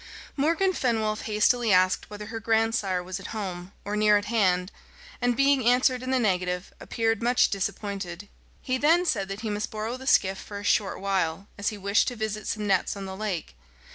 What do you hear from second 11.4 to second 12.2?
as he wished to